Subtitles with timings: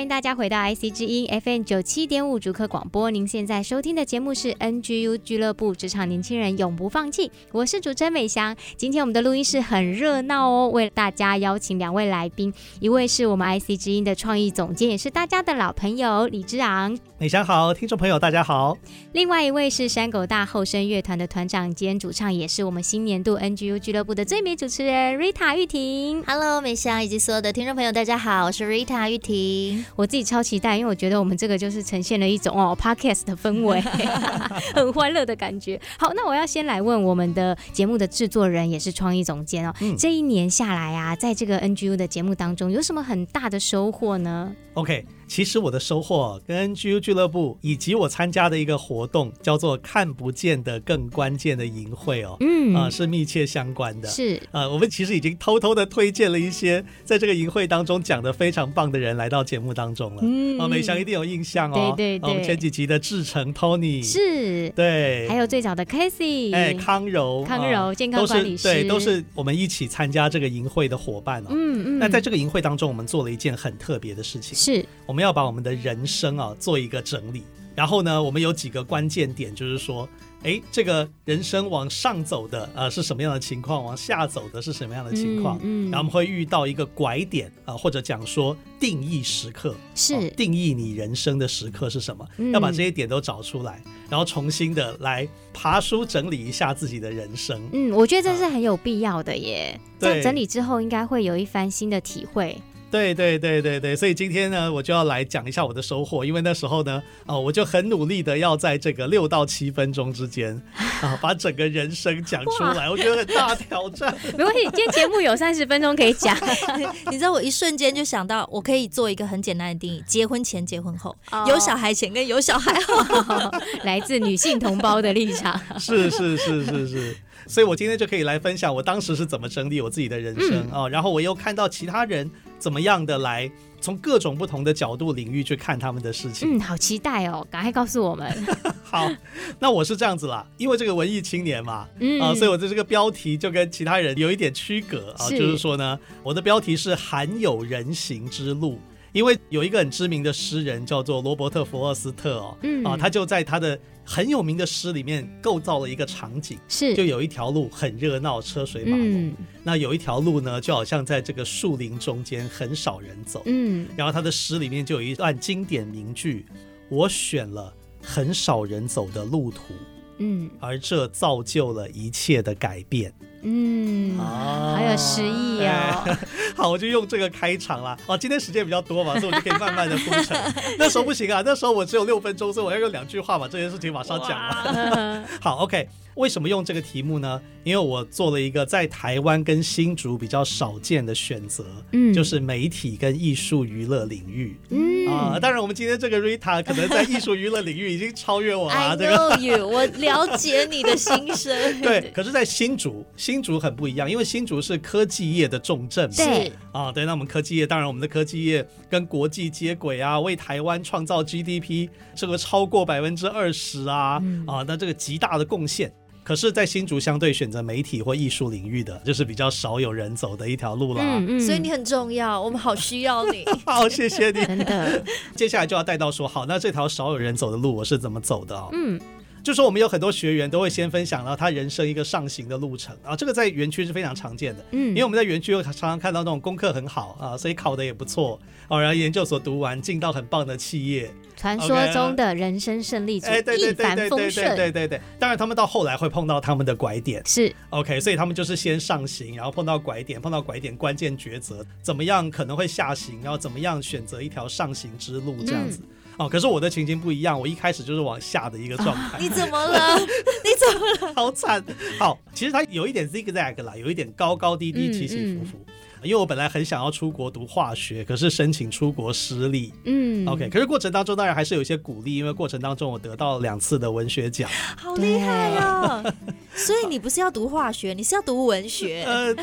[0.00, 3.10] 欢迎大家回到 IC 之音 FM 九七点五主客广播。
[3.10, 7.30] 您现在收听的节目是 NGU 俱乐部，职场年轻人永不放弃。
[7.52, 8.56] 我是主持人美香。
[8.78, 12.50] 今天我们的录音室很热闹哦，为大家邀请两位来宾，
[12.80, 16.98] 一位是我们 IC 之音的创意总监，也是大家的老朋友李之昂。
[17.18, 18.78] 美香好，听众朋友大家好。
[19.12, 26.24] 另外一位是山狗大后生乐团的团长兼主唱，也是我们新年度 NGU 俱乐部的最美主持人 Rita 玉婷。
[26.26, 29.84] Hello，美香以及所有的听众朋友大家好，我是 Rita 玉婷。
[29.96, 33.80] 我自己超期待，因为我觉得我们这个就是呈现了一种哦 Podcast 的氛围，
[34.74, 35.80] 很欢乐的感觉。
[35.98, 39.74] 好，那我要先来问我们的节目的制作人，也是创意总监哦。
[39.80, 45.04] 嗯、这一年下来啊，在这个 NGU 的节目当中，有什么很大的收获呢？OK。
[45.30, 54.08] 其实我的收获跟 NGU 俱乐部以及我参加的一个活动叫做“看不见的更关键的营会”哦，嗯啊、呃、是密切相关的。
[54.08, 60.22] 是呃，我们其实已经偷偷的推荐了一些在这个营会当中讲的非常棒的人来到节目当中了。
[60.24, 61.94] 嗯，啊、呃，美香一定有印象哦。
[61.96, 62.28] 对对对。
[62.28, 71.50] 我们前几集的志成 Tony 是，对，还有最早的 Casey，哎，康柔，康柔、呃、健康管理师，对，都是我们一起参加这个营会的伙伴哦。
[71.50, 71.98] 嗯嗯。
[72.00, 76.06] 那在这个营会当中，我们做了一件很特别的事情，是我们要把我们的人。
[76.10, 77.44] 生啊，做一个整理。
[77.74, 80.06] 然后呢，我们有几个关键点，就是说，
[80.42, 83.82] 哎，这个人生往上走的，呃，是什么样的情况？
[83.82, 85.56] 往下走的是什么样的情况？
[85.62, 92.26] 嗯，嗯，然后我们会遇到一个拐点啊，呃，或者讲说定义时刻，是，呃，定义你人生的时刻是什么？
[92.38, 97.62] 嗯，要把这些点都找出来，然后重新的来爬书整理一下自己的人生。
[97.72, 99.78] 嗯，我觉得这是很有必要的耶。
[99.98, 102.60] 这样整理之后，应该会有一番新的体会。
[102.90, 106.24] 对对对对对，所以今天呢，我就要来讲一下我的收获。
[106.24, 110.60] 因为那时候呢，哦，我就很努力的要在这个六到七分钟之间
[111.00, 114.14] 啊，把整个人生讲出来，我觉得很大挑战。
[114.36, 116.36] 没关系，今天节目有三十分钟可以讲。
[117.10, 123.50] 你知道，我一瞬间就想到，我可以做一个很简单的定义：结婚前、结婚后，哦、有小孩前跟有小孩后，
[123.84, 125.58] 来自女性同胞的立场。
[125.78, 127.16] 是是是是是。
[127.46, 132.30] 所以我今天就可以来分享我当时是怎么整理我自己的人生啊、嗯哦，然后我又看到其他人
[132.60, 133.50] 怎么样的来
[133.80, 136.56] 从各种不同的角度领域去看他们的事情。
[136.56, 138.46] 嗯，好期待哦，赶快告诉我们。
[138.84, 139.10] 好，
[139.58, 148.78] 那我是这样子啦，因为这个文艺青年嘛，嗯啊，所以我的这个标题就跟其他人有一点区隔啊，是就是说呢，我的标题是含有人形之路。
[149.12, 153.76] 因为有一个很知名的诗人叫做罗伯特·福尔斯特哦，嗯啊，他就在他的
[154.10, 159.28] 很有名的诗里面构造了一个场景，是就有一条路很热闹，车水马龙。
[159.28, 163.40] 嗯、那有一条路呢，就好像在这个树林中间，很少人走。
[163.46, 166.44] 嗯，然后他的诗里面就有一段经典名句
[166.90, 167.72] ：“我选了
[168.02, 169.74] 很少人走的路途，
[170.18, 176.04] 嗯，而这造就了一切的改变。”嗯，好有诗意啊！
[176.56, 177.96] 好，我就用这个开场啦。
[178.06, 180.36] 哦，今天时间比较多嘛，所以我就可以慢慢的铺陈。
[180.78, 185.24] 那时候不行啊，那时候我只有六分钟，所以我要用两句话把这件事情马上讲了。
[185.40, 185.88] 好，OK。
[186.14, 187.40] 为什么用这个题目呢？
[187.62, 198.74] 因为我做了一个在台湾跟新竹比较少见的选择，嗯，就是媒体跟艺术娱乐领域，嗯啊，当然我们今天这个 Rita 可能在艺术娱乐领域已经超越我了。
[198.74, 201.54] I know you，我了解你的心声。
[201.82, 215.92] 对，可是，在新竹，新竹很不一样，因为新竹是科技业的重镇，对啊，对，那我们科技业，当然我们的科技业跟国际接轨啊，为台湾创造 GDP 这个超过百分之二十啊，嗯、啊，那这个极大的贡献。
[216.22, 221.00] 可是，在新竹相对选择媒体或艺术领域的，就是比较少有人走的一条路了。
[221.02, 223.44] 嗯嗯，所以你很重要，我们好需要你。
[223.64, 224.44] 好，谢谢你。
[224.44, 225.02] 真的。
[225.34, 228.68] 接下来就要带到说，好，那这条少有人走的路，我是怎么走的哦？
[228.72, 229.00] 嗯，
[229.42, 238.38] 就说我们有很多学员都会先分享到他人生一个上行的路程啊，这个在园区是非常常见的，嗯，因为我们在园区又常常看到那种功课很好啊，所以考的也不错，
[238.68, 247.52] 哦，然后研究所读完进到很棒的企业，传说中的人生胜利组，一帆风顺，对对对对对，当然他们到后来会碰到他们的拐点，是。
[247.70, 255.80] OK，所以他们就是先上行，然后碰到拐点，碰到拐点关键抉择，怎么样可能会下行，然后怎么样选择一条上行之路这样子。
[255.82, 259.16] 嗯哦，可是我的情形不一样，我一开始就是往下的一个状态。
[259.16, 259.98] 啊、你怎么了？
[260.44, 261.14] 你怎么了？
[261.14, 261.64] 好惨。
[261.98, 265.64] 好，其实它有一点 zigzag 啦，有一点高高低低、起起伏伏。
[266.02, 269.72] 因为我本来很想要出国读化学，可是申请出国失利。
[269.84, 276.14] 嗯，OK，可是过程当中当然还是有一些鼓励，因为过程当中我得到两次的文学奖， 好厉害哦！
[276.54, 279.04] 所以你不是要读化学，你是要读文学。
[279.04, 279.34] 呃，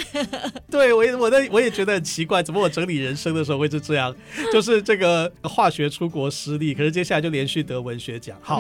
[0.70, 4.16] 对我也我的我也觉得很奇怪，怎么我整理人生的时候会是这样？
[4.52, 8.60] 就是这个化学出国失利，可是接下来就连续得文学奖，好，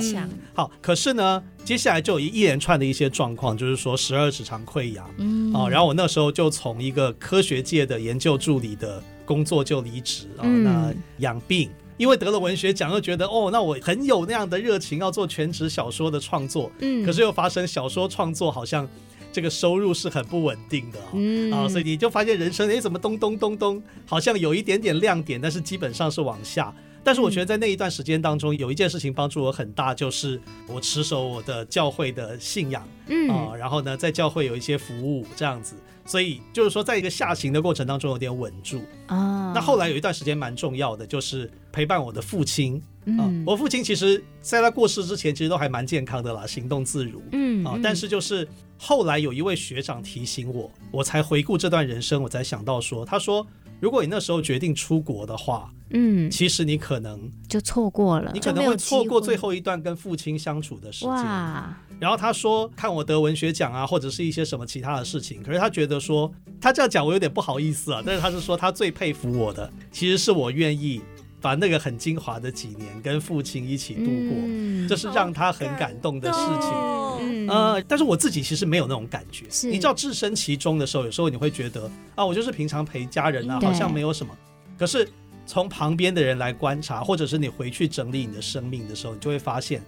[0.53, 18.87] 好，可是呢，接下来就有一连串的一些状况，就是说十二指肠溃疡，嗯，哦，然后我那时候就从一个科学界的研究助理的工作就离职啊，那养病，因为得了文学奖，又觉得哦，那我很有那样的热情要做全职小说的创作，嗯，可是又发生小说创作好像
[19.31, 21.51] 这个收入是很不稳定的，嗯。
[21.51, 26.73] 啊，所以你就发现人生哎怎么咚咚咚咚，好像有一点点亮点，但是基本上是往下。
[27.03, 30.37] 但是我觉得在那一段时间当中，有一件事情帮助我很大，就是
[30.67, 33.29] 我持守我的教会的信仰，嗯。
[33.29, 35.75] 啊，然后呢，在教会有一些服务这样子，
[36.07, 39.51] 所以就是说，在一个下行的过程当中有点稳住啊。
[39.53, 42.81] 那后来有一段时间蛮重要的，就是陪伴我的父亲
[43.19, 43.29] 啊。
[43.45, 47.77] 我父亲其实在他过世之前，其实都还蛮健康的啦，行动自如，嗯啊。
[47.83, 53.45] 但是就是后来有一位学长提醒我，我才回顾这段人生，我才想到说，他说。
[53.79, 61.09] 如果你那时候决定出国的话，嗯，其实你可能就错过了，你可能会错过最后一段跟父亲相处的时间。
[61.09, 61.77] 哇！
[61.99, 68.03] 然后他说，看我得文学奖啊，或者是一些什么其他的事情，可是他觉得说，他这样讲我有点不好意思啊。
[68.05, 71.01] 但是他是说，他最佩服我的，其实是我愿意
[71.41, 77.47] 把那个很精华的几年跟父亲一起度过，嗯，这是让他很感动的事情。
[77.47, 79.45] 呃，但是我自己其实没有那种感觉。
[79.67, 84.31] 你知道置身其中的时候，有时候你会觉得啊，我就是平常陪家人啊，好像没有什么。
[84.77, 85.09] 可是
[85.45, 89.81] 从旁边的人来观察，或者是你回去整理你的生命的时候，你就会发现，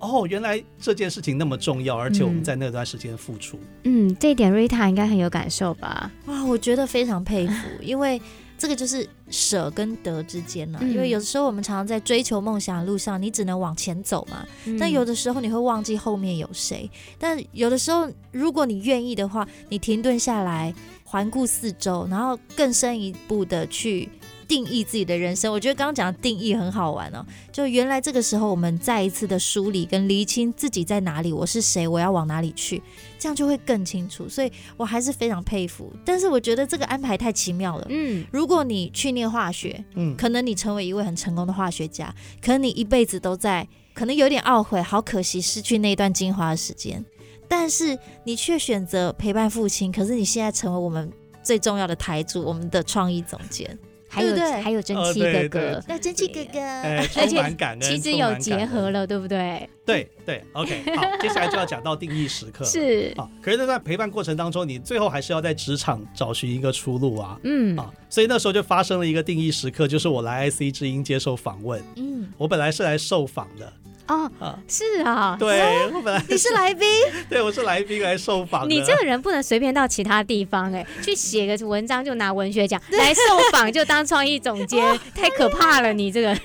[0.00, 3.58] 哦，原来这件事情那么重要，而且我们在那段时间付出。
[3.84, 6.10] 嗯，这一点 Rita 应该很有感受吧？
[6.26, 8.20] 哇，我觉得非常佩服，因为。
[8.60, 14.44] 这个就是舍跟得之间呢，啊，因为有的时候我们常常在追求梦想的路上，你只能往前走嘛。
[14.78, 16.90] 但有的时候你会忘记后面有谁。
[17.18, 20.74] 但有的时候，如果你愿意的话，你停顿下来，
[21.04, 24.10] 环顾四周，然后更深一步的去。
[24.50, 27.24] 定义自己的人生，我觉得刚刚讲的定义很好玩哦。
[27.52, 32.82] 就原来这个时候，我们再一次的梳理跟厘清自己在哪里，我是谁，我要往哪里去，
[33.16, 34.28] 这样就会更清楚。
[34.28, 35.92] 所以我还是非常佩服。
[36.04, 37.86] 但是我觉得这个安排太奇妙了。
[37.90, 42.12] 嗯，如果你去念化学，嗯，可能你成为一位很成功的化学家，
[42.42, 47.04] 可能你一辈子都在，可能有点懊悔，好可惜失去那段精华的时间。
[47.46, 51.08] 但是你却选择陪伴父亲，可是你现在成为我们
[51.40, 53.78] 最重要的台柱，我们的创意总监。
[54.12, 59.70] 还有还有蒸汽哥哥，那蒸汽哥哥，而且其实有结合了，对不对？
[59.86, 63.14] 对对，OK， 好，接下来就要讲到定义时刻，是。
[63.16, 63.28] 啊。
[63.40, 67.78] 可是，在陪伴过程当中，你最后还是要在职场找寻一个出路啊，嗯。
[67.78, 73.72] 啊，所以那时候就发生了一个定义时刻，就是我来 IC 之音接受访问，嗯，我本来是来受访的。
[74.10, 76.88] 哦，是啊，对，我本来你是来宾，
[77.30, 78.68] 对，我是来宾来受访。
[78.68, 83.20] 你这个人不能随便到其他地方哎， 去写个文章就拿文学奖，来受
[83.52, 84.84] 访就当创意总监，
[85.14, 86.36] 太可怕了，你这个。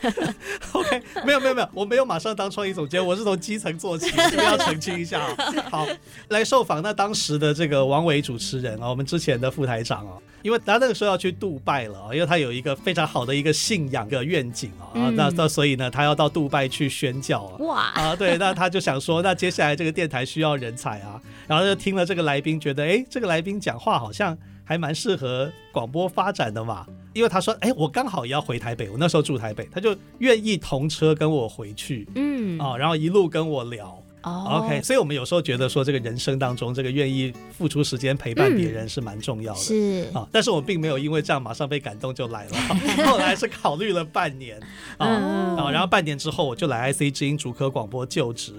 [0.73, 5.35] OK，没有没有没有，我没有马上当创意总监，我是从基层做起，这个要澄清一下啊。
[5.71, 5.87] 好，
[6.29, 10.13] 来受访，那当时的这个王伟主持人啊，我们之前的副台长啊。
[10.45, 17.57] 因为他那个时候要去杜拜了，因为他有一个非常好的一个信仰的愿景啊，嗯、那那所以呢，他要到杜拜去宣教啊。
[17.61, 26.85] 哇啊，对，那他就想说，那接下来这个电台需要人才啊，然后就听了这个来宾，觉得哎，这个来宾讲话好像还蛮适合广播发展的嘛。
[27.13, 33.97] 因为他说，哎，我刚好也要回台北，我那时候住台北，他就愿意同车跟我回去，嗯啊，然后一路跟我聊。
[34.25, 34.63] Oh.
[34.63, 39.59] OK，所以我们有时候觉得说，这个人生当中，这个愿意付出时间陪伴别人是蛮重要的。
[39.59, 42.57] 是啊，但是我并没有因为这样马上被感动就来了，
[43.05, 44.59] 后来是考虑了半年
[44.97, 48.53] 啊啊，然后半年之后我就来 IC 之音主科广播就职。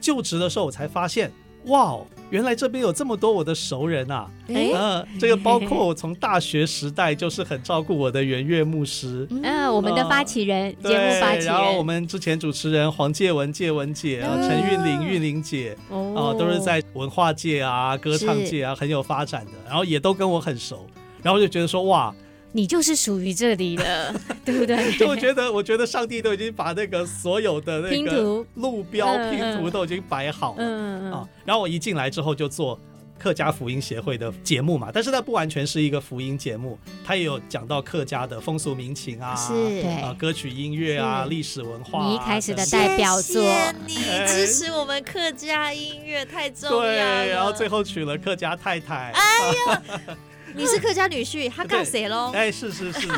[0.00, 1.30] 就职的时候我才发现，
[1.66, 1.98] 哇，
[2.30, 4.30] 原来这边有这么多我的熟人啊！
[4.48, 20.86] 嗯、欸呃，这个包括我从大学时代就是很照顾我的圆月牧师，嗯、呃，我们的发起人，节、呃、目发起人，然后我们之前主持人黄介文、介文姐，陈韵玲、韵玲姐，哦、呃，都是在文化界啊、歌唱界啊很有发展的，然后也都跟我很熟，
[21.22, 22.14] 然后就觉得说哇。
[22.52, 24.14] 你就是属于这里的，
[24.44, 24.92] 对不对？
[24.98, 31.28] 就我觉得，我觉得上帝都已经把那个所有的那个路标拼图都已经摆好了，嗯嗯啊。
[31.44, 32.78] 然后我一进来之后就做
[33.18, 42.08] 客家福音协会的节目嘛，但是它不完全是一个福音节目，它也有讲到客家的风俗民情啊，是啊，歌曲音乐啊，历史文化、啊。
[42.08, 43.94] 你一开始的代表作，谢谢你
[44.26, 46.82] 支持我们客家音乐太重要了。
[46.82, 49.12] 对，然后最后娶了客家太太。
[49.14, 49.22] 哎
[49.68, 49.82] 呀。
[50.54, 52.32] 你是客家女婿，他干谁喽？
[52.34, 53.12] 哎，是是是是是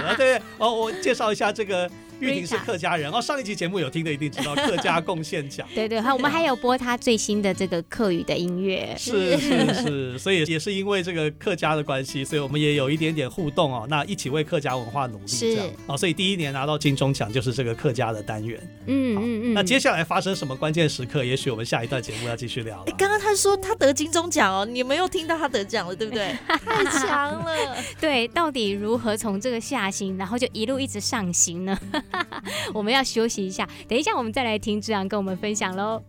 [0.00, 1.90] 啊，对哦，我介绍一下这个。
[2.20, 5.66] 玉婷是客家人哦，上一集节目有听的一定知道客家贡献奖。
[5.74, 8.94] 对对，我们还有播他最新的这个客语的音乐。
[8.98, 13.86] 是是是，所以也是因为这个客家的关系，所以我们也有一点点互动哦。
[13.88, 18.60] 那一起为客家文化努力这样哦，所以第一年拿到金钟奖就是这个客家的单元。
[18.86, 19.54] 嗯嗯嗯。
[19.54, 21.24] 那接下来发生什么关键时刻？
[21.24, 22.92] 也许我们下一段节目要继续聊了。
[22.98, 26.34] 刚刚他说他得金钟奖哦，你没有听到他得奖了，对不对？
[26.64, 27.76] 太强了。
[28.00, 31.78] 对，到底如何从这个下行，然后就一路一直上行呢？
[32.74, 36.02] 我们要休息一下，等一下我们再来听志昂跟我们分享喽。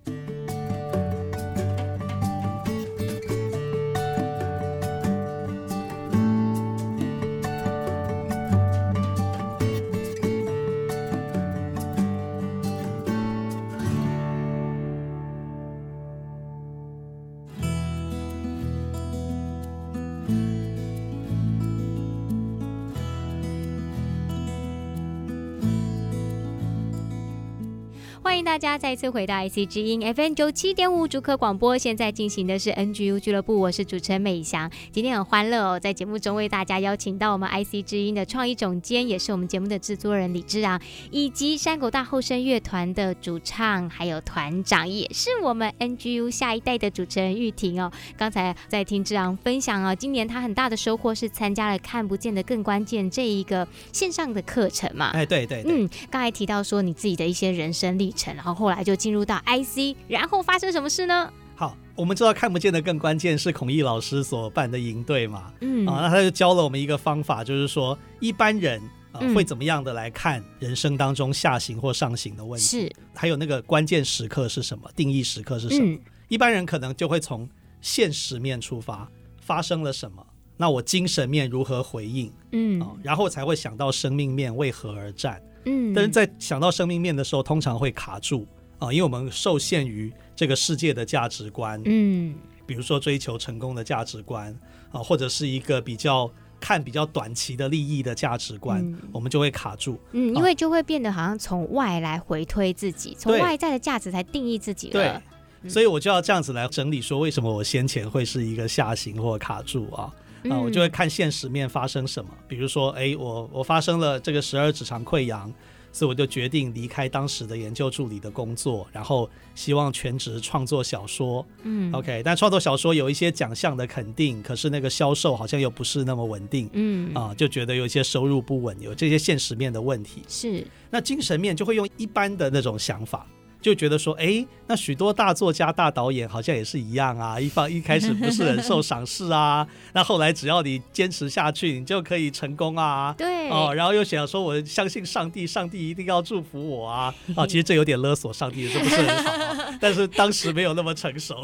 [28.50, 34.68] 大家再次回到 IC 之音 FM 九七点五主客广播，现在进行的是 NGU 俱乐部，我是主持人美翔。
[34.92, 47.92] 今天很欢乐哦，在节目中为大家邀请到我们 IC 之音的创意总监，也是我们节目的制作人李志昂，以及山口大后生乐团的主唱，还有团长，也是我们 NGU 下一代的主持人玉婷哦。
[48.18, 55.12] 刚才在听志昂分享哦，今年他很大的收获是参加了看不见的更关键这一个线上的课程嘛？
[55.12, 58.36] 哎，对对，对，嗯，刚才提到说你自己的一些人生历程。
[58.40, 61.30] 然后后来就进入到 IC，然后发生什么事呢？
[61.58, 68.82] 好，我们知道看不见的更关键是孔毅老师所办的营队嘛，嗯啊，那他就教了我们一个方法，就是说一般人
[69.12, 75.96] 啊会怎么样的来看人生当中下行或上行的问题，是还有那个关键时刻是什么，定义时刻是什么？
[75.96, 77.46] 嗯、一般人可能就会从
[77.82, 79.06] 现实面出发，
[79.42, 82.32] 发生了什么，那我精神面如何回应？
[82.54, 85.42] 嗯啊，然后才会想到生命面为何而战。
[85.66, 88.48] 嗯，但是在想到生命面的时候，通常会卡住
[88.78, 92.36] 啊，因为我们受限于这个世界的价值观，嗯，
[92.66, 94.58] 比如说追求成功的价值观
[94.92, 100.00] 啊，或者是一个比较看比较短期的利益的价值观，嗯，我们就会卡住。
[100.12, 105.22] 嗯，因为就会变得好像从外来回推自己，从外在的价值才定义自己了。
[105.64, 110.14] 对，所以我就要这样子来整理，说为什么我先前会是一个下行或卡住啊。
[110.50, 115.52] 啊，我就会看现实面发生什么，比如说，哎，我我发生了这个十二指肠溃疡，
[115.92, 121.46] 所以我就决定离开当时的研究助理的工作，然后希望全职创作小说。
[121.64, 126.70] 嗯，OK，但创作小说有一些奖项的肯定，可是那个销售好像又不是那么稳定。
[126.74, 130.22] 嗯，啊，就觉得有一些收入不稳，有这些现实面的问题。
[130.28, 133.26] 是，那精神面就会用一般的那种想法。
[133.62, 137.38] 就觉得说，哎，那许多大作家、大导演好像也是一样啊。
[137.40, 143.14] 一方一开始不是很受赏识啊， 那后来只要你坚持下去，你就可以成功啊。
[143.18, 147.14] 对哦，然后又想说，我相信上帝，上帝一定要祝福我啊。
[147.36, 149.76] 啊，其实这有点勒索上帝，是不是很好啊？
[149.82, 151.36] 但是当时没有那么成熟。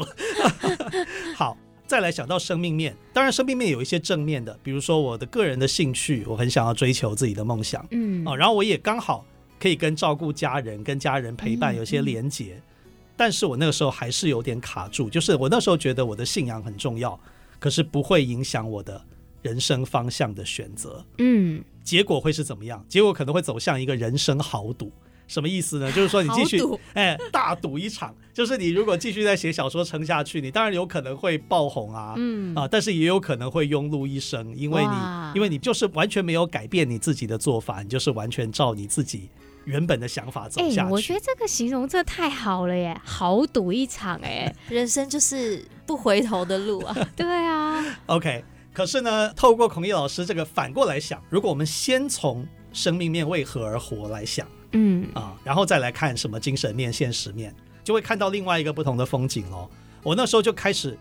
[1.36, 1.54] 好，
[1.86, 7.86] 再来想到生命面，当然生命面有一些正面的，比如说我的个人的兴趣，我很想要追求自己的梦想。
[7.90, 9.22] 嗯，哦，然后我也刚好。
[9.58, 17.18] 可以跟照顾家人、跟家人陪伴有些连结，嗯嗯，但是我那个时候还是有点卡住，就是我那时候觉得我的信仰很重要，
[17.58, 19.02] 可是不会影响我的
[19.42, 21.04] 人生方向的选择。
[21.18, 22.84] 嗯，结果会是怎么样？
[22.88, 24.92] 结果可能会走向一个人生豪赌。
[25.28, 25.90] 什么意思呢？
[25.90, 26.60] 就是说你继续
[26.94, 34.92] 哎大赌一场，就是你如果继续在写小说撑下去，你当然有可能会爆红啊，嗯啊，但是也有可能会庸碌一生，因为你
[35.34, 39.28] 因为你就是完全没有改变你自己的做法，你就是完全照你自己
[39.66, 40.88] 原本的想法走下去。
[40.88, 46.96] 欸，我觉得这个形容这太好了耶，豪赌一场哎，人生就是不回头的路啊。
[47.14, 47.84] 对啊。
[48.06, 48.42] OK，
[48.72, 54.46] 可是呢，透过孔毅老师这个反过来想，如果我们先从生命面为何而活来想。
[54.72, 57.54] 嗯啊，然后再来看什么精神面、现实面，
[57.84, 59.70] 就会看到另外一个不同的风景喽。
[60.02, 60.98] 我那时候就开始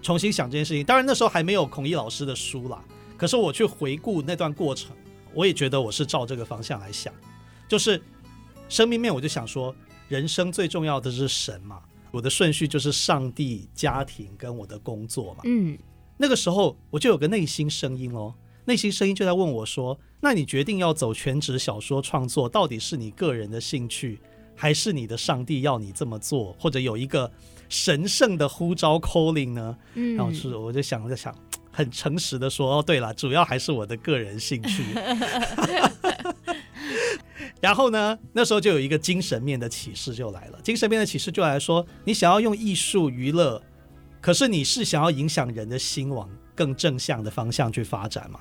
[0.00, 0.84] 重新想这件事情。
[0.84, 2.82] 当然那时候还没有孔毅老师的书啦，
[3.18, 4.96] 可是我去回顾那段过程，
[5.34, 7.12] 我也觉得我是照这个方向来想，
[7.68, 8.02] 就是
[8.68, 9.74] 生命面我就想说，
[10.08, 15.40] 人生最重要的是神嘛，我的顺序就是上帝、家庭跟我的工作嘛。
[15.44, 15.78] 嗯，
[16.16, 18.34] 那个时候我就有个内心声音哦，
[18.64, 24.18] 内心声音就在问我说：“那你决定要走全职小说创作，到底是你个人的兴趣，
[24.56, 27.30] 还是你的上帝要你这么做，或者有一个？”
[27.70, 29.76] 神圣的呼召 calling 呢？
[29.92, 31.36] 嗯，然后是我就想着想，
[31.70, 34.82] 很诚实的说，哦，对了，主要还是我的个人兴趣。
[37.60, 40.58] 然后呢，那时候就有一个精神面的启示就来了。
[40.62, 43.62] 精神面的启示就来说，你想要用艺术娱乐，
[44.20, 48.40] 可是你是想要影响人的心往更正向的方向去发展嘛？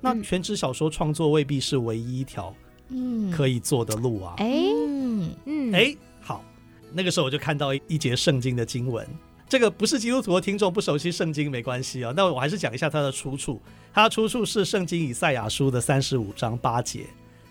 [0.00, 2.54] 那全职小说创作未必是唯一一条
[2.90, 4.34] 嗯可以做的路啊。
[4.38, 6.44] 哎，嗯嗯，好。
[6.92, 9.06] 那个时候我就看到一节圣经的经文，
[9.46, 13.60] 这个不是基督徒的听众不熟悉圣经没关系啊，那我还是讲一下它的出处。
[13.92, 17.04] 它的出处是圣经以赛亚书的三十五章八节，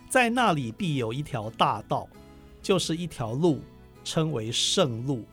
[0.10, 2.08] 在那里必有一条大道，
[2.62, 3.62] 就是一条路，
[4.04, 5.26] 称为圣路。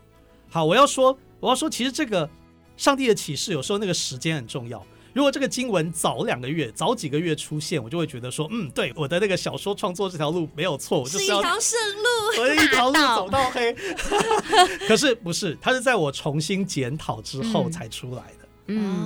[0.48, 2.28] 好，我要说，我要说，其实这个
[2.76, 4.84] 上帝的启示有时候那个时间很重要。
[5.12, 13.72] 如果这个经文早两个月、早几个月出现，我就会觉得说，嗯，对，我的那个小说创作这条路没有错，我就是一条圣路，我一条路走到黑。
[14.88, 18.38] 可是不是，它是在我重新检讨之后才出来的。
[18.40, 18.43] 嗯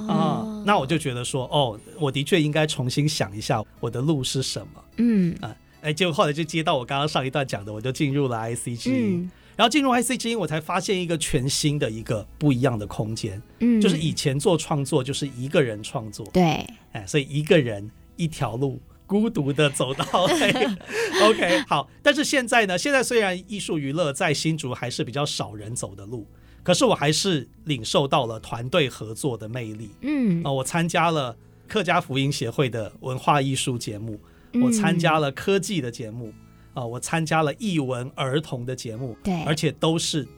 [0.07, 4.85] 啊，那我就觉得说，哦，我的确应该重新想一下我的路是什么。
[4.99, 13.43] 嗯啊，哎，结果后来就接到我刚刚上一段讲的，我就进入了 ICG，嗯然后进入 ICG，我才发现一个全新的一个不一样的空间。
[13.59, 20.53] 嗯，就是以前做创作就是一个人创作，对，哎，所以一个人一条路，孤独的走到黑。
[21.29, 21.91] OK，好。
[22.05, 22.79] 但是现在呢？
[22.79, 26.25] 现在虽然艺术娱乐在新竹还是比较少人走的路，
[26.69, 29.91] 可是我还是领受到了团队合作的魅力。
[30.03, 31.35] 嗯，啊，我参加了
[31.67, 34.21] 客家福音协会的文化艺术节目，
[34.63, 36.31] 我参加了科技的节目。
[36.75, 40.29] 啊，我参加了译文儿童的节目，对，而且都是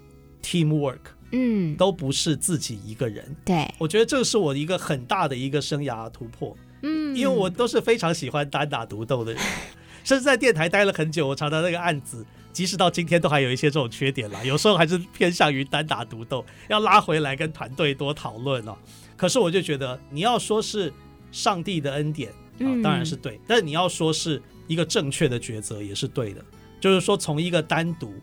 [0.41, 1.01] teamwork，
[1.33, 9.43] 嗯，都不是自己一个人，对，我觉得这是我一个很大的一个生涯突破，嗯，因为我都是非常喜欢单打独斗的人，
[10.03, 18.77] 甚至在电台待了很久，我常常那个案子，即使到今天都还有一些这种缺点啦，有时候还是偏向于单打独斗，要拉回来跟团队多讨论哦。
[19.17, 20.93] 可是我就觉得，你要说是
[21.33, 22.31] 上帝的恩典
[22.61, 24.43] 啊，当然是对，但是你要说是。
[24.71, 26.45] 一个正确的抉择也是对的，
[26.81, 28.15] 就是说从一个单独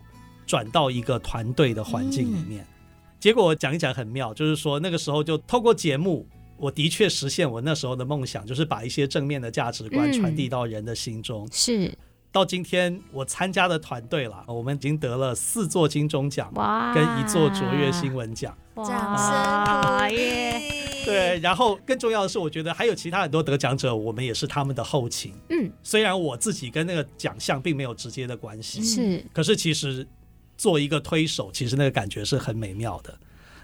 [0.45, 2.65] 转到一个团队的环境里面，
[3.19, 11.45] 结果我讲一讲很妙，就是说那个时候就透过节目，我的确实现我那时候的梦想，就是把一些正面的价值观传递到人的心中。
[11.51, 11.93] 是。
[12.31, 20.61] 到今天，我参加的团队了，我们已经得了四座金钟奖，哇，跟一座卓越新闻奖，掌声耶！
[21.05, 25.33] 对，然后更重要的是，我觉得还有其他很多得奖者，我们也是他们的后勤。
[25.49, 30.05] 嗯，虽然我自己跟那个奖项并没有直接的关系，是，可是其实
[30.57, 33.17] 做一个推手，其实那个感觉是很美妙的。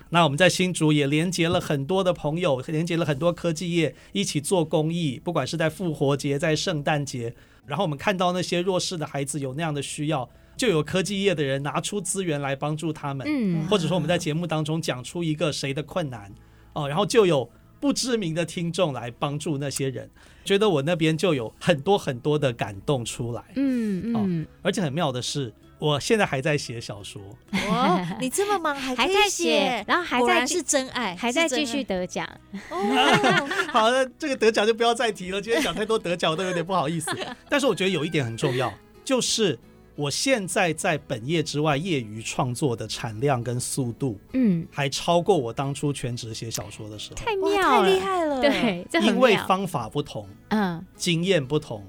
[0.10, 7.36] 那我们在新竹也连接了很多的朋友，连接了很多科技业，一起做公益，不管是在复活节，在圣诞节。
[7.66, 16.32] 然后我们看到那些弱势的孩子有那样的需要，就有科技业的人拿出资源来帮助他们，嗯，或者说我们在节目当中讲出一个谁的困难，
[16.74, 17.50] 哦，然后就有
[17.80, 20.10] 不知名的听众来帮助那些人，
[20.46, 25.54] 觉得我那边就有很多很多的感动出来，嗯嗯，而且很妙的是。
[25.84, 32.26] 我现在还在写小说，哦，你这么忙 还还在写，然后还在是真爱，还在继续得奖。
[32.70, 32.78] 哦，
[33.70, 35.42] 好的，这个得奖就不要再提了。
[35.42, 37.12] 今天讲太多得奖，我都有点不好意思。
[37.50, 39.60] 但是我觉得有一点很重要，就是
[39.98, 47.16] 我现在在本业之外业余创作的产量跟速度，嗯，还超过我当初全职写小说的时候。
[47.18, 48.40] 太妙了，太厉害了。
[48.40, 51.86] 对，因为方法不同，嗯，经验不同，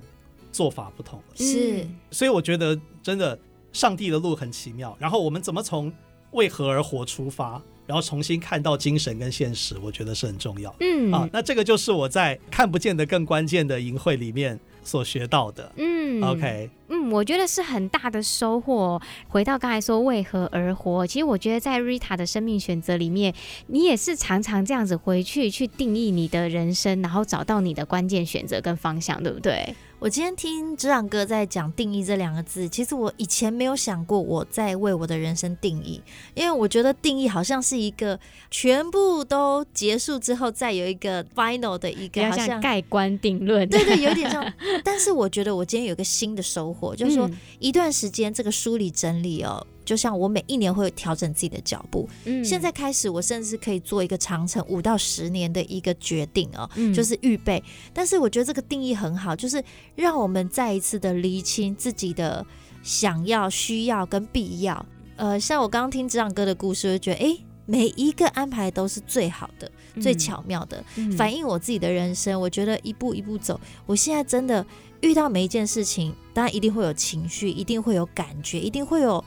[0.51, 1.87] 做法不同，是。
[2.11, 3.39] 所以我觉得真的。
[3.75, 5.93] 上帝的路很奇妙，然后我们怎么从
[6.31, 10.75] 为何而活出发，然后重新看到精神跟现实，我觉得是很重要。
[10.81, 15.71] 嗯啊，那这个就是我在看不见的更关键的营会里面所学到的。
[15.77, 19.01] 嗯，OK，嗯，我觉得是很大的收获。
[19.29, 23.35] 回到刚才说为何而活，其实我觉得在 Rita 的生命选择里面，
[23.69, 29.75] 你也是常常这样子回去去定义你的人生，然后找到你的关键选择跟方向，对不对？
[30.01, 35.99] 我今天听职场哥在讲“定义”这两个字，其实我以前没有想过我在为我的人生定义，
[36.35, 43.67] 因为我觉得定义好像是一个全部都结束之后再有一个 final 的一个，好像盖棺定论。
[43.67, 44.45] 对对，有点像。
[44.85, 49.67] 但是我觉得我今天有个新的收获，就是说一段时间这个梳理整理哦。
[49.85, 52.09] 就像我每一年会调整自己的脚步。
[52.25, 57.63] 嗯，现在开始，我甚至可以做一个长程五到十年的一个决定哦，嗯、就是预备。
[57.93, 59.63] 但是我觉得这个定义很好，就是
[59.95, 62.47] 让我们再一次的厘清自己的
[62.83, 64.87] 想要、需要跟必要。
[65.17, 67.37] 呃，像我刚刚听职场哥的故事，我就觉得，哎，
[67.67, 72.41] 每一个安排都是最好的、嗯、最巧妙的，嗯、反映我自己的人生。
[72.41, 74.65] 我觉得一步一步走，我现在真的
[75.01, 79.25] 遇到每一件事情，当然一定会有情绪，一定会有感觉，一定会有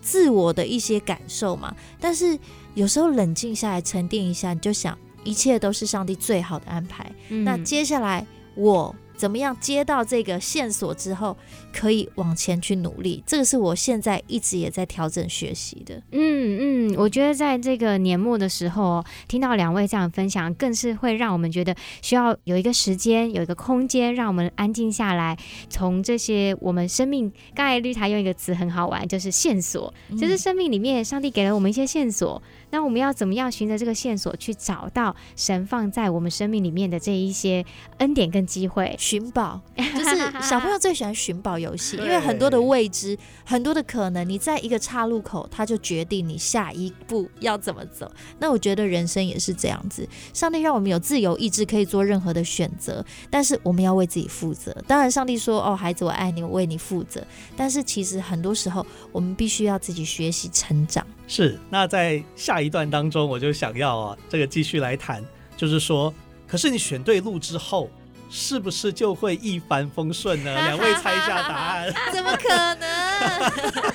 [0.00, 1.74] 自我的一些感受嘛。
[2.00, 2.38] 但是
[2.74, 7.10] 有时候冷静下来，沉淀一下，你就想，一切都是上帝最好的安排。
[7.28, 8.94] 嗯、那接下来我。
[9.18, 11.36] 怎么样接到这个线索之后，
[11.72, 13.22] 可以往前去努力？
[13.26, 16.00] 这个是我现在一直也在调整学习的。
[16.12, 25.36] 嗯嗯，我觉得在这个年末的时候，听到两位这样分享，更是会让我们觉得需要有一个时间，有一个空间，让我们安静下来，
[25.68, 27.32] 从这些我们生命。
[27.56, 32.40] 刚才绿茶用一个词很好玩，就是线索，就是生命里面上帝给了我们一些线索。
[32.70, 37.64] 那我们要怎么样循着这个线索去找到神放在我们生命里面的这一些
[37.98, 38.94] 恩典跟机会？
[38.98, 48.10] 寻宝 就是小朋友最喜欢寻宝游戏，因为很多的未知，很多的可能，你在一个岔路口，他就决定你下一步要怎么走。
[48.38, 54.76] 那我觉得人生也是这样子，上帝让我们有自由意志，可以做任何的选择，但是我们要为自己负责。
[54.86, 57.24] 当然，上帝说：“哦，孩子，我爱你，我为你负责。”
[57.56, 61.06] 但是其实很多时候，我们必须要自己学习成长。
[61.28, 65.22] 是，那在下一段当中，我就想要啊，这个继续来谈，
[65.56, 66.12] 就是说，
[66.46, 67.90] 可是你选对路之后，
[68.30, 70.54] 是不是就会一帆风顺呢？
[70.54, 71.92] 两位猜一下答案。
[72.12, 72.88] 怎么可能？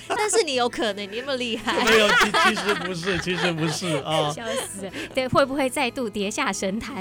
[0.16, 1.84] 但是你有可能，你那么厉害。
[1.84, 4.32] 没有，其其实不是，其实不是啊。
[4.32, 4.92] 笑死了！
[5.14, 6.96] 对，会不会再度跌下神坛？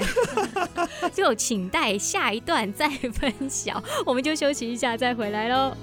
[1.13, 3.81] 就请待下一段再分享。
[4.05, 5.77] 我们就休息一下，再回来喽。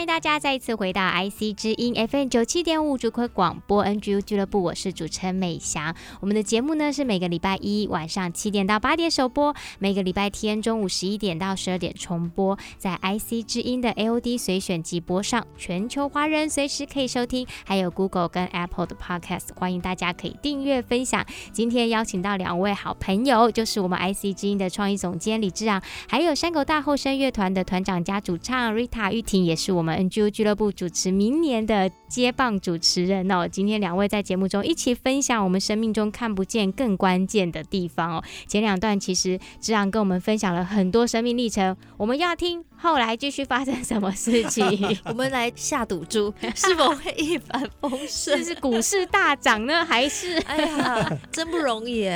[0.00, 5.94] 欢迎大家再一次回到 IC 之音 FM 九七点五主客广播 NGU 俱乐部，我是主持人美翔。
[6.20, 21.26] 我们的节目呢是每个礼拜一晚上七点到八点首播，每个礼拜天中午十一点到十二点重播，在 IC 之音的 AOD 随选即播上，全球华人随时可以收听，还有 Google 跟 Apple 的 Podcast，欢迎大家可以订阅分享。
[21.52, 29.89] 今天邀请到两位好朋友，就是我们 IC 之音的创意总监李志昂，还有山口大后生乐团的团长加主唱 Rita 玉婷，也是我们。
[29.96, 38.24] NGU 俱乐部主持明年的接棒主持人哦，今天两位在节目中一起分享我们生命中看不见更关键的地方哦。
[38.46, 44.64] 前两段其实志昂跟我们分享了很多生命历程，我们要听后来继续发生什么事情，
[45.06, 48.38] 我们来下赌注，是否会一帆风顺？
[48.38, 50.38] 是是股市大涨呢，还是？
[50.40, 52.10] 哎呀，真不容易。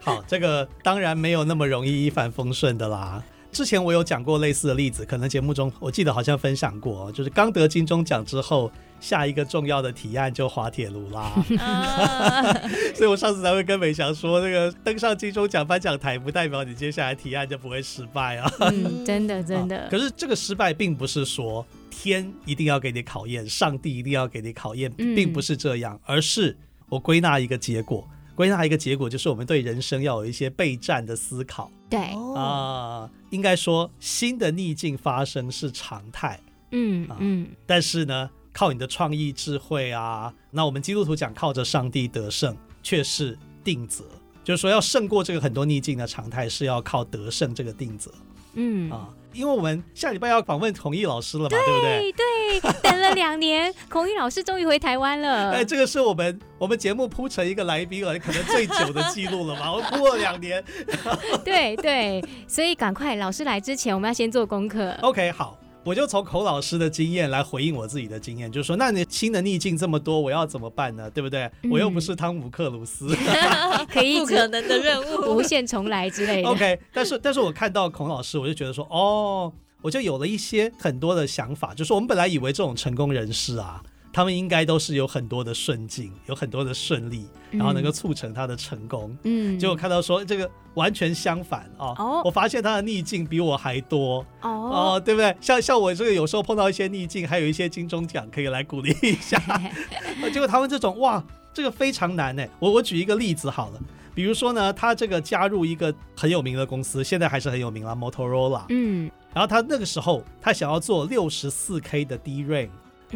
[0.00, 3.22] 好，这个当然没有那么容易一帆风顺的啦。
[3.56, 11.32] 之前我有讲过类似的例子，可能节目中我记得好像分享过，就是刚得金钟奖之后，下一个重要的提案就滑铁卢啦。
[12.94, 18.52] 所以我上次才会跟美翔说，那个登上金钟奖颁奖台，不代表你接下来提案就不会失败啊。
[18.60, 19.88] 嗯，真的真的。
[19.90, 26.54] 可是这个失败并不是说天一定要给你考验，上帝一定要给你考验，并不是这样，而是
[26.90, 28.06] 我归纳一个结果。
[28.34, 31.70] 归纳一个结果，就是我们对人生要有一些备战的思考。
[31.88, 32.00] 对
[32.34, 36.40] 啊、呃，应该说新的逆境发生是常态。
[36.72, 44.04] 嗯嗯，但是呢，靠你的创意智慧啊，那我们基督徒讲靠着上帝得胜，却是定则。
[44.42, 48.10] 就是说要胜过这个很多逆境的常态，是要靠得胜这个定则。
[48.56, 49.08] 嗯啊。
[49.32, 52.60] 因为我们下礼拜要访问孔毅老师了嘛，对，对不对？
[52.62, 55.50] 对，等了两年，孔毅老师终于回台湾了。
[55.60, 60.64] 哎，这个是我们我们节目铺成一个来宾了，可能最久的记录了嘛， 我铺了两年。
[61.44, 64.96] 对对，所以赶快，老师来之前，我们要先做功课。
[65.02, 65.58] OK，好。
[65.86, 71.08] 我就从孔老师的经验来回应我自己的经验，就是说，那你新的逆境这么多，我要怎么办呢？
[71.08, 71.48] 对不对？
[71.70, 73.06] 我又不是汤姆克鲁斯，
[73.88, 76.48] 可以不可能的任务，无限重来之类的。
[76.50, 83.80] OK，但是但是我看到孔老师，我就觉得说，哦，我就有了一些很多的想法，就是我们本来以为这种成功人士啊。
[84.12, 89.16] 他们应该都是有很多的顺境，有很多的顺利，然后能够促成他的成功。
[89.24, 95.36] 嗯，结果看到说这个完全相反哦，哦，我发现他的逆境比我还多哦，哦，对不对？
[95.40, 99.40] 像像我这个有时候碰到一些逆境，还有一些金钟奖可以来鼓励一下。
[100.32, 102.44] 结果他们这种哇，这个非常难呢。
[102.58, 103.80] 我我举一个例子好了，
[104.14, 108.64] 比如说呢，他这个加入一个很有名的公司，现在还是很有名了，Motorola。
[108.68, 112.68] 嗯，然后他那个时候他想要做六十四 K 的 DRAM。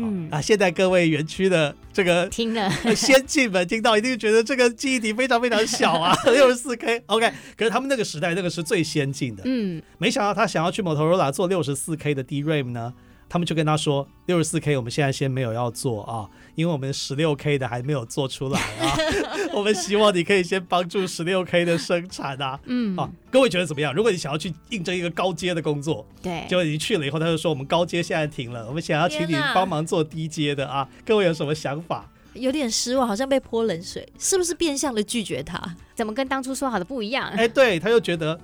[0.02, 0.28] 嗯。
[0.30, 2.70] 啊，现在各位园区的这个听了。
[2.94, 12.92] 先进们听到一定觉得这个记忆体非常非常小啊， 六十四 K，OK，可是他们那个时代那个是最先进的，嗯，没想到他想要去 Motorola 做六十四 K 的 DRAM 呢。
[13.30, 18.98] 他们就跟他说：“六十四 K 我们现在先没有要做啊，因为我们十六 K 的还没有做出来啊。
[19.54, 22.58] 我们希望你可以先帮助十六 K 的生产啊。
[22.64, 23.94] 嗯，啊，各位觉得怎么样？
[23.94, 30.88] 如果你想要去应征一个高阶的工作，对，结果你去了以后，他就说我们高阶现在停了，我们想要请你帮忙做低阶的啊。
[31.06, 32.10] 各位有什么想法？
[32.34, 35.60] 有点失望，好像被泼冷水，是不是变相的拒绝他？
[35.94, 37.28] 怎么跟当初说好的不一样？
[37.30, 38.36] 哎，对，他又觉得。”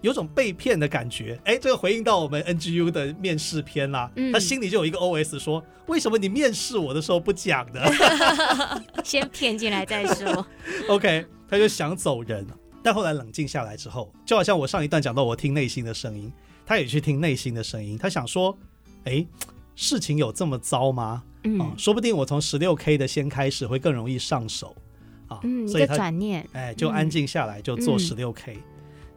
[0.00, 7.80] 有种被骗的感觉，哎，这个回应到我们 NGU 的面试篇啦，嗯、他心里就有一个 OS 说：为什么你面试我的时候不讲呢？
[9.04, 10.46] 先骗进来再说。
[10.88, 12.46] OK，他就想走人，
[12.82, 16.32] 但后来冷静下来之后，就好像我上一段讲到，我听内心的声音，
[16.64, 18.56] 他也去听内心的声音，他想说：
[19.04, 19.26] 哎，
[19.76, 21.22] 事情有这么糟吗？
[21.44, 24.74] 嗯、啊，说不定我从十六 K 的先开始会更容易上手
[25.28, 25.40] 啊。
[25.42, 28.54] 嗯，所以他转念，哎，就安静下来，就做十六 K。
[28.54, 28.62] 嗯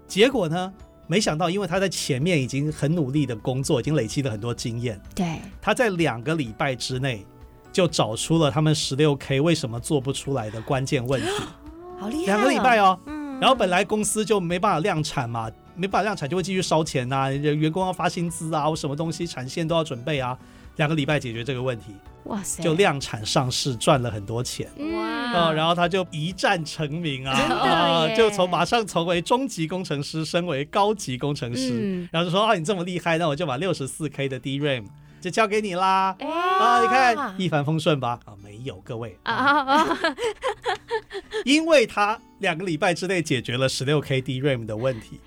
[0.08, 0.74] 结果呢？
[1.06, 5.00] 没想到，因为他在前面已经很努力的工作，已经累积了很多经验。
[5.14, 7.26] 对，他在两个礼拜之内
[7.74, 11.28] 就找出了他们十六 K 为什么做不出来的关键问题。
[12.00, 12.26] 好厉害！
[12.26, 12.98] 两个礼拜哦。
[13.06, 13.38] 嗯。
[13.42, 20.38] 然后本来公司就没办法量产嘛，没办法量产就会继续烧钱呐，员工要发薪资啊，我什么东西产线都要准备啊。
[20.78, 22.64] 两个礼拜解决这个问题，哇塞！
[22.64, 25.04] 就量产上市赚了很多钱，哇！
[25.34, 34.86] 啊，然后他就一战成名啊，啊，就从马上从为中级工程师升为高级工程师，嗯、然后就说啊，你这么厉害，那我就把六十四 K 的 DRAM
[35.22, 38.20] 就交给你啦，啊，你看一帆风顺吧？
[38.26, 39.18] 啊，没有，各位。
[39.24, 40.00] 啊，啊
[41.46, 45.20] 因为他两个礼拜之内解决了十六 K DRAM 的问题。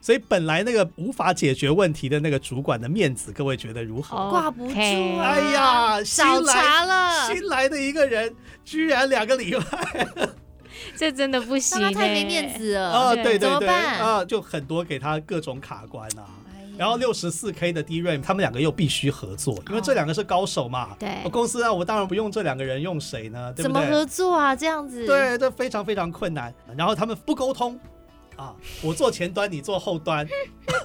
[0.00, 4.30] 所以本来那个无法解决问题的那个主管的面子，各位觉得如何？
[4.30, 4.74] 挂不住。
[4.74, 8.34] 哎呀，少查了，新来的一个人
[8.64, 10.08] 居然两个礼拜，
[10.96, 12.90] 这真的不行，他太没面子了。
[12.90, 16.24] 啊，对对对，啊，就很多给他各种卡关啊。
[16.78, 20.96] 然后六十四 K 的 DRAM，他们两个又必须合作，因为这两个是高手嘛。
[20.96, 23.52] 对，公司啊，我当然不用这两个人，用谁呢？
[23.52, 23.82] 对不对？
[23.82, 24.54] 怎么合作啊？
[24.54, 25.04] 这样子？
[25.04, 26.54] 对，这非常非常困难。
[26.76, 27.76] 然后他们不沟通。
[28.38, 30.26] 啊，我做前端，你做后端，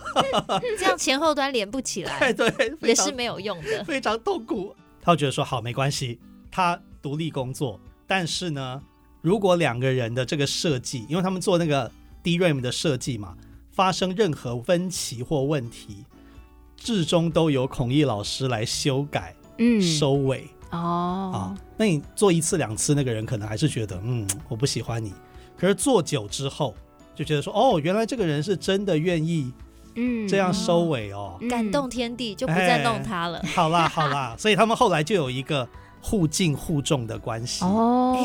[0.80, 4.76] 这样前后端连不起来， 对，也是没有用的，非常痛苦。
[5.00, 8.82] 他觉得说好没关系，他独立工作，但是呢，
[9.22, 11.90] 如果两个人的这个设计，因为他们做那个
[12.24, 13.36] DRAM 的设计嘛，
[13.70, 16.04] 发生任何分歧或问题，
[16.76, 20.48] 至终都由孔毅老师来修改，嗯，收尾。
[20.72, 21.32] 哦。
[21.36, 25.14] 啊，那你做一次两次，那个人可能还是觉得嗯，我不喜欢你，
[25.56, 26.74] 可是做久之后。
[27.16, 29.52] 就觉得说哦，原来这个人是真的愿意，
[29.96, 33.40] 嗯，这样收尾哦，嗯、感动天地，就不再弄他了。
[33.40, 35.68] 哎、 好啦好啦，所以他们后来就有一个
[36.02, 37.64] 互敬互重的关系。
[37.64, 38.16] 哦，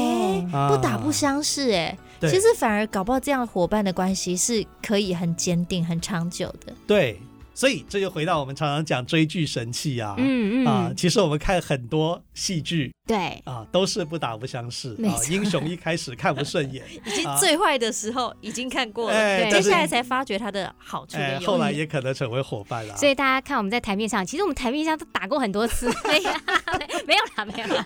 [0.53, 6.73] 哎，不打不相识哎，啊、其实反而搞不好这样伙伴的关系是可以很坚定、很长久的。
[6.87, 7.21] 对。
[7.55, 10.65] 所以这就回到我们常常讲追剧神器啊，嗯嗯。
[10.65, 22.97] 啊，其实我们看很多戏剧，对啊，都是不打不相识啊，英雄一开始看不顺眼， 已经最坏的时候已经看过了，对，接下来才发觉他的好处，后来也可能成为伙伴了。
[22.97, 27.85] 所以大家看我们在台面上，其实我们台面上都打过很多次， 没有啦，没有啦，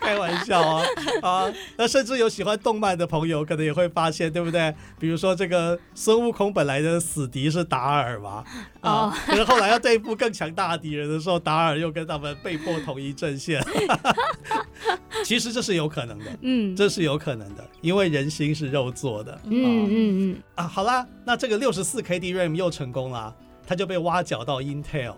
[0.00, 0.84] 开玩笑啊
[1.22, 1.52] 啊！
[1.76, 4.72] 那甚至有喜欢动漫的朋友，可能也会发现，对不对？
[5.00, 8.44] 比如说这个孙悟空本来的死敌是达尔嘛，
[8.80, 9.12] 啊。
[9.26, 13.60] 可是后来要对付更强大的敌人的时候，达尔又跟他们被迫统一阵线。
[15.24, 19.38] 其实这是有可能的，嗯，这是有可能的，因为人心是肉做的。
[19.44, 23.34] 嗯嗯嗯啊，好啦，那这个六十四 K DRAM 又成功了，
[23.66, 25.14] 他就被挖角到 Intel。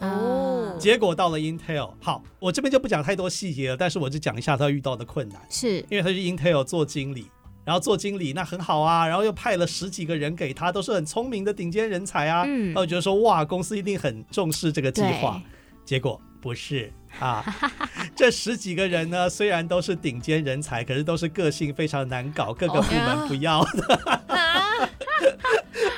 [0.00, 7.26] 哦，结果到了 Intel，好，我这边就不讲太多细节了，但是我就讲一下他遇到的困难，是因为他是 Intel 做经理。
[7.64, 12.44] 然后做经理那很好啊，然后又派了十几个人给他，都是很聪明的顶尖人才啊。
[12.46, 15.40] 嗯，然后觉得说哇，公司一定很重视这个计划。
[15.82, 17.42] 结果不是啊，
[18.14, 24.22] 这十几个人呢，虽然都是顶尖人才，可是都是个性非常难搞，各个部门不要的。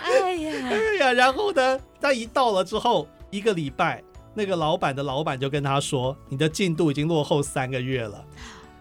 [0.04, 4.00] 哎呀， 哎呀，然后呢，他一到了之后，一个礼拜
[4.35, 8.24] 那个老板的老板就跟他说：“你的进度已经落后三个月了。”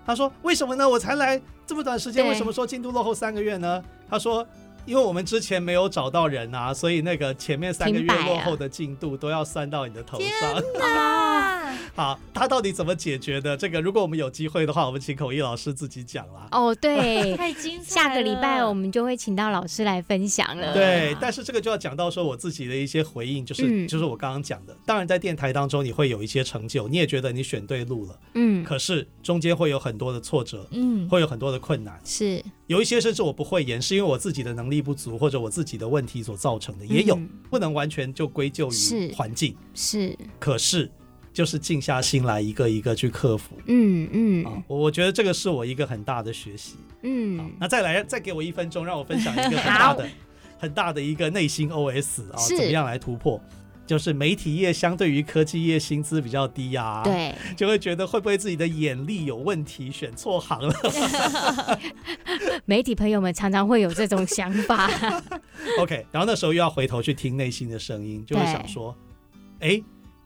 [0.06, 0.88] 他说：“为什么呢？
[0.88, 4.48] 我才来这么短时间，为什么说进度落后三个月呢？”他说。
[4.88, 10.30] 因为我们之前没有找到人啊，所以那个前面三个月落后的进度都要算到你的头上。
[11.96, 13.56] 好，他到底怎么解决的？
[13.56, 16.46] 这个如果我们有机会的话，我们请口译老师自己讲啦。
[16.52, 18.10] 哦，对， 太精彩了。
[18.10, 20.74] 下个礼拜我们就会请到老师来分享了。
[20.74, 24.76] 对，但是这个就要讲到说我自己的一些回应，就是、嗯、就是我刚刚讲的。
[24.86, 28.20] 当然，在电台当中你会有一些成就，你也觉得你选对路了。
[28.34, 28.62] 嗯。
[28.66, 31.98] 可是中间会有很多的挫折，嗯，会有很多的困难。
[32.04, 32.44] 是。
[32.68, 39.56] 有一些甚至我不会演，是因为我自己的能力不足或者我自己的问题所造成的，也有、嗯、不能完全就归咎于环境。
[39.74, 40.10] 是。
[40.10, 40.92] 是可是。
[41.36, 43.58] 就是静下心来，一个一个去克服。
[43.66, 46.78] 嗯嗯，啊，我觉得这个是我一个很大的学习。
[47.02, 50.10] 嗯，那再来，再给我一分钟，让我分享一个很大的、
[50.58, 53.40] 很大的一个内心 OS 啊，怎么样来突破？
[53.86, 60.74] 就是媒体业相对于科技业薪资比较低啊，对，就会觉得会不会自己的眼力有问题，选错行了？
[62.64, 64.90] 媒体朋友们常常会有这种想法。
[65.82, 68.96] OK，然后那时候又要回头去听内心的声音，就会想说，
[69.60, 69.84] 哎。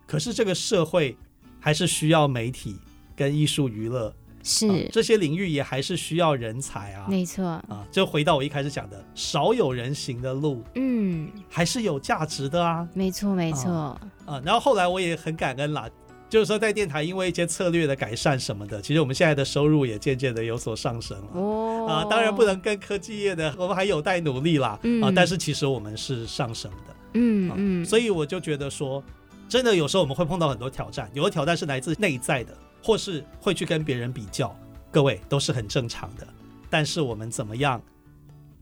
[0.09, 1.15] 可是这个社会
[1.59, 2.75] 还是需要媒体
[3.15, 7.05] 跟艺术娱乐，是、啊、这些领域也还是需要人才啊。
[7.07, 12.89] 没错啊，就回到我一开始讲的，少有人行的路，嗯，还是有价值的啊。
[12.95, 14.41] 没错没错啊，啊。
[14.43, 15.87] 然后后来我也很感恩啦，
[16.27, 21.27] 就是说在电台因为一些策略的改善什么的，其实我们现在的收入也渐渐的有所上升了。
[21.33, 24.79] 哦啊，当然不能跟科技业的， 我们还有待努力啦。
[24.81, 26.95] 嗯、啊，但是其实我们是上升的。
[27.13, 29.03] 嗯嗯、啊，所以我就觉得说。
[29.49, 34.55] 真的有时候我们会碰到很多挑战，有的挑战是来自内在的，或是会去跟别人比较，
[34.91, 36.27] 各位都是很正常的。
[36.69, 37.81] 但是我们怎么样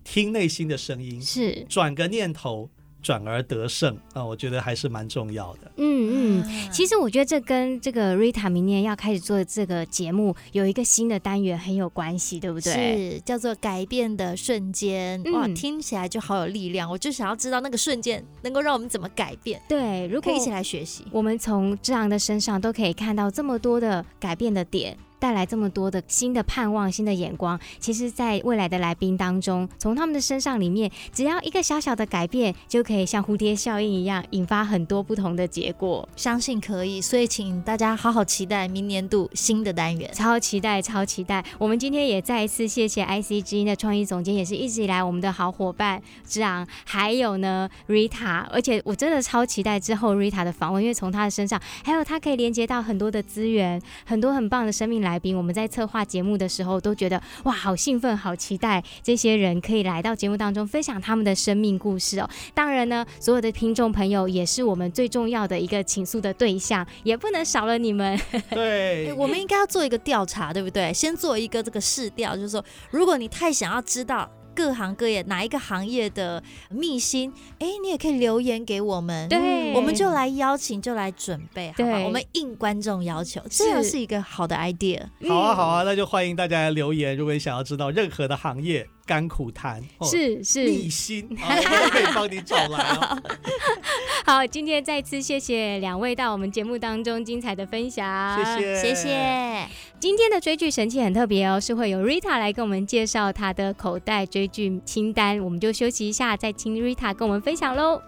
[0.05, 2.69] 听内心的声音，是转个念头。
[3.07, 5.71] 转而得胜啊，我觉得还是蛮重要的。
[5.77, 12.73] 嗯嗯，其实我觉得这跟这个 Rita 明年要开始做这个节目有一个新的单元很有关系，对不对？
[12.73, 15.23] 是叫做改变的瞬间。
[15.31, 16.91] 哇，嗯，听起来就好有力量。
[16.91, 19.61] 我就想要知道那个瞬间能够让我们怎么改变。
[19.69, 24.97] 对，如果可以一起来学习，我们从志昂的身上都可以看到这么多的改变的点。
[25.19, 36.07] 带来这么多的新的盼望、新的眼光，其实，在未来的来宾当中，从他们的身上里面，只要一个小小的改变，就可以像蝴蝶效应一样，引发很多不同的结果。
[36.15, 41.43] 相信可以，所以请大家好好期待明年度新的单元，超期待，超期待。
[41.57, 62.29] 我们今天也再一次谢谢 IC 之音的创意总监，也是一直以来我们的好伙伴之昂，还有呢 Rita，而且我真的超期待之后 Rita 的访问，因为从他的身上，还有他可以连接到很多的资源，很多很棒的生命来宾，我们在策划节目的时候都觉得哇，好兴奋，好期待这些人可以来到节目当中分享他们的生命故事哦。
[62.53, 68.19] 当然呢，所有的听众朋友也是我们最重要的一个倾诉的对象，也不能少了你们。
[68.51, 70.93] 对，我们应该要做一个调查，对不对？
[70.93, 74.29] 先做一个这个试调，就是说，如果你太想要知道。
[74.57, 76.41] 各行各业哪一个行业的
[76.71, 77.31] 秘辛？
[77.59, 81.99] 哎，你也可以留言给我们，对，我们就来邀请，就来准备，好吧？
[81.99, 85.03] 我们应观众要求，这样是一个好的 idea。
[85.29, 87.15] 好啊，好啊，那就欢迎大家来留言。
[87.15, 93.23] 如果你想要知道任何的行业甘苦谈，是是逆心，我都可以帮你找来哦。
[94.25, 99.65] 好，今天再次谢谢两位到我们节目当中精彩的分享，谢谢，谢谢。
[99.99, 108.01] 今天的追剧神器很特别哦，是会有 Rita 来跟我们介绍她的口袋追剧清单，我们就休息一下，再请 Rita 跟我们分享喽。